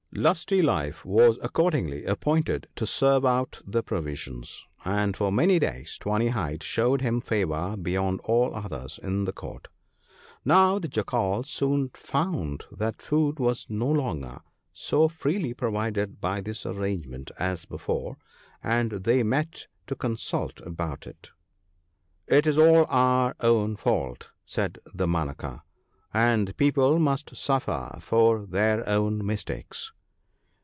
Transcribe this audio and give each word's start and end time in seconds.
"Lusty 0.31 0.61
life 0.61 1.05
was 1.05 1.39
accordingly 1.41 2.03
appointed 2.03 2.67
to 2.75 2.85
serve 2.85 3.25
out 3.25 3.61
the 3.65 3.81
provisions, 3.81 4.65
and 4.83 5.15
for 5.15 5.31
many 5.31 5.57
days 5.57 5.97
Tawny 5.97 6.27
hide 6.27 6.63
showed 6.63 6.99
him 6.99 7.21
favour 7.21 7.77
beyond 7.77 8.19
all 8.25 8.53
others 8.53 8.99
in 9.01 9.23
the 9.23 9.31
Court." 9.31 9.69
Now 10.53 10.79
the 10.79 10.89
Jackals 10.89 11.49
soon 11.49 11.91
found 11.93 12.65
that 12.73 13.01
food 13.01 13.39
was 13.39 13.67
no 13.69 13.89
longer 13.89 14.19
THE 14.19 14.27
PARTING 14.27 14.43
OF 14.43 14.73
FRIENDS. 14.73 14.83
73 14.83 14.89
so 14.89 15.07
freely 15.39 15.53
provided 15.53 16.19
by 16.19 16.41
this 16.41 16.65
arrangement 16.65 17.31
as 17.39 17.63
before, 17.63 18.17
and 18.61 18.91
they 19.05 19.23
met 19.23 19.67
to 19.87 19.95
consult 19.95 20.59
about 20.65 21.07
it. 21.07 21.29
* 21.81 22.19
It 22.27 22.45
is 22.45 22.57
all 22.57 22.85
our 22.89 23.33
own 23.39 23.77
fault,' 23.77 24.29
said 24.45 24.77
Damanaka,' 24.93 25.61
and 26.13 26.57
people 26.57 26.99
must 26.99 27.33
suffer 27.37 27.97
for 28.01 28.45
their 28.45 28.87
own 28.89 29.25
mistakes. 29.25 29.93